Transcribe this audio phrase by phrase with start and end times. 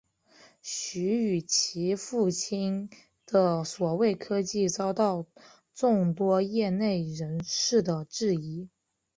[0.63, 2.89] 徐与其父亲
[3.27, 5.27] 的所谓科技遭到
[5.75, 8.67] 众多业内人士的质疑。